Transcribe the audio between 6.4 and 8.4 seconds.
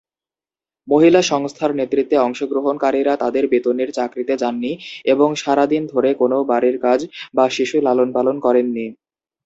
বাড়ির কাজ বা শিশু লালন পালন